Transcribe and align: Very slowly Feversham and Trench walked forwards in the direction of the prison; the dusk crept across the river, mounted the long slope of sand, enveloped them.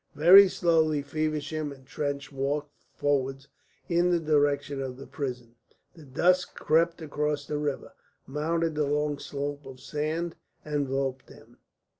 Very 0.15 0.47
slowly 0.49 1.03
Feversham 1.03 1.71
and 1.71 1.85
Trench 1.85 2.31
walked 2.31 2.73
forwards 2.95 3.49
in 3.87 4.09
the 4.09 4.19
direction 4.19 4.81
of 4.81 4.97
the 4.97 5.05
prison; 5.05 5.53
the 5.93 6.01
dusk 6.05 6.55
crept 6.55 7.03
across 7.03 7.45
the 7.45 7.59
river, 7.59 7.93
mounted 8.25 8.73
the 8.73 8.87
long 8.87 9.19
slope 9.19 9.63
of 9.63 9.79
sand, 9.79 10.35
enveloped 10.65 11.27
them. 11.27 11.59